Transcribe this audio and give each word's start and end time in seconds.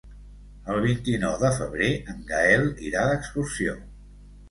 El 0.75 0.81
vint-i-nou 0.85 1.35
de 1.45 1.53
febrer 1.59 1.91
en 2.17 2.25
Gaël 2.35 2.69
irà 2.91 3.07
d'excursió. 3.15 3.81